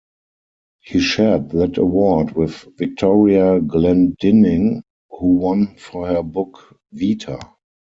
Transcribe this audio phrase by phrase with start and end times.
[0.79, 4.81] He shared that award with Victoria Glendinning,
[5.11, 7.37] who won for her book "Vita".